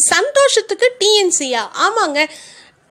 [0.00, 2.18] சந்தோஷத்துக்கு டிஎன்சியா ஆமாங்க.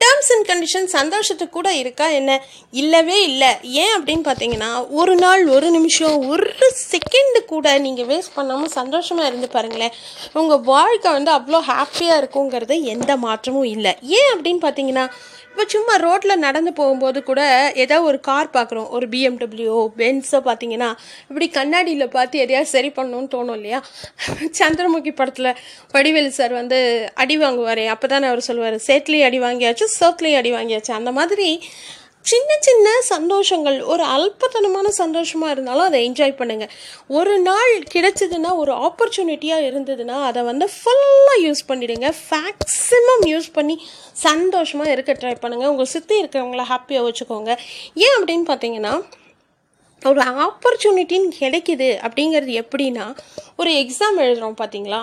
[0.00, 2.32] Terms and condition சந்தோஷத்துக்கு கூட இருக்கா என்ன?
[2.82, 3.50] இல்லவே இல்லை.
[3.82, 6.46] ஏன் அப்படின்னு பார்த்தீங்கன்னா ஒரு நாள் ஒரு நிமிஷம் ஒரு
[6.92, 9.96] செகண்டு கூட நீங்கள் வேஸ்ட் பண்ணாமல் சந்தோஷமாக இருந்து பாருங்களேன்.
[10.42, 13.94] உங்கள் வாழ்க்கை வந்து அவ்வளோ ஹாப்பியாக இருக்குங்கிறது எந்த மாற்றமும் இல்லை.
[14.20, 15.06] ஏன் அப்படின்னு பார்த்தீங்கன்னா
[15.52, 17.40] இப்போ சும்மா ரோட்டில் நடந்து போகும்போது கூட
[17.84, 20.88] ஏதோ ஒரு கார் பார்க்குறோம் ஒரு பிஎம்டபிள்யூ பென்ஸோ பார்த்தீங்கன்னா
[21.30, 23.80] இப்படி கண்ணாடியில் பார்த்து எதையாவது சரி பண்ணணும்னு தோணும் இல்லையா?
[24.60, 25.50] சந்திரமுகி படத்தில்
[25.94, 26.78] வடிவேலு சார் வந்து
[27.24, 30.92] அடி வாங்குவார் அப்போ தானே அவர் சொல்லுவார் சேட்லி அடி வாங்கியாச்சு சர்க்கிளையும் அடி வாங்கியாச்சு.
[30.92, 31.48] அந்த மாதிரி
[32.30, 36.72] சின்ன சின்ன சந்தோஷங்கள் ஒரு அல்பத்தனமான சந்தோஷமாக இருந்தாலும் அதை என்ஜாய் பண்ணுங்கள்
[37.18, 43.76] ஒரு நாள் கிடைச்சதுன்னா ஒரு ஆப்பர்ச்சுனிட்டியாக இருந்ததுன்னா அதை வந்து ஃபுல்லாக யூஸ் பண்ணிவிடுங்க மேக்ஸிமம் யூஸ் பண்ணி
[44.12, 47.50] சந்தோஷமாக இருக்க ட்ரை பண்ணுங்கள் உங்கள் சுற்றி இருக்கிறவங்கள ஹாப்பியாக வச்சுக்கோங்க.
[47.94, 48.92] ஏன் அப்படின்னு பார்த்தீங்கன்னா
[50.02, 53.06] ஒரு ஆப்பர்ச்சுனிட்டின்னு கிடைக்கிது அப்படிங்கிறது எப்படின்னா
[53.56, 55.00] ஒரு எக்ஸாம் எழுதுகிறோம் பார்த்தீங்களா?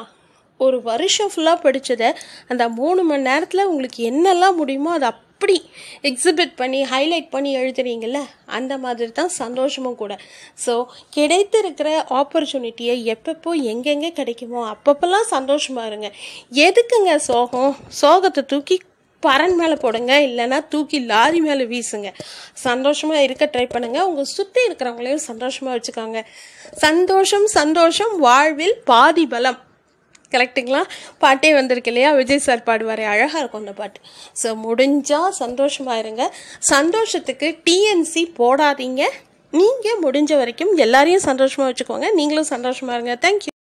[0.59, 2.09] ஒரு வருஷம் ஃபுல்லாக படித்ததை
[2.51, 5.55] அந்த மூணு மணி நேரத்தில் உங்களுக்கு என்னெல்லாம் முடியுமோ அதை அப்படி
[6.09, 8.19] எக்ஸிபிட் பண்ணி ஹைலைட் பண்ணி எழுதுறீங்கள
[8.57, 10.13] அந்த மாதிரி தான் சந்தோஷமும் கூட.
[10.63, 10.73] ஸோ
[11.17, 16.09] கிடைத்திருக்கிற ஆப்பர்ச்சுனிட்டியை எப்பப்போ எங்கெங்கே கிடைக்குமோ அப்பப்போல்லாம் சந்தோஷமாக இருங்க.
[16.67, 17.75] எதுக்குங்க சோகம்?
[18.01, 18.77] சோகத்தை தூக்கி
[19.23, 22.09] பரன் மேலே போடுங்க இல்லைன்னா தூக்கி லாரி மேலே வீசுங்க.
[22.65, 26.21] சந்தோஷமாக இருக்க ட்ரை பண்ணுங்கள் உங்கள் சுற்றி இருக்கிறவங்களையும் சந்தோஷமாக வச்சுக்கோங்க.
[26.85, 29.61] சந்தோஷம் சந்தோஷம் வாழ்வில் பாதி பலம்.
[30.35, 30.81] கரெக்டுங்களா
[31.23, 32.11] பாட்டே வந்திருக்கு இல்லையா?
[32.19, 33.99] விஜய் சார் பாடுவார் அழகாக இருக்கும் அந்த பாட்டு.
[34.41, 36.23] ஸோ முடிஞ்சால் சந்தோஷமாக இருங்க.
[36.73, 39.03] சந்தோஷத்துக்கு டிஎன்சி போடாதீங்க.
[39.53, 42.09] நீங்கள் முடிஞ்ச வரைக்கும் எல்லாரையும் சந்தோஷமாக வச்சுக்கோங்க.
[42.21, 43.15] நீங்களும் சந்தோஷமாக இருங்க.
[43.27, 43.53] தேங்க்யூ